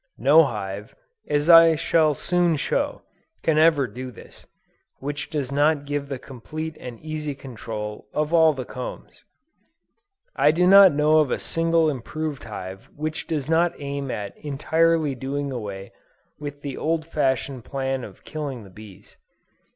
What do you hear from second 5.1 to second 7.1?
does not give the complete and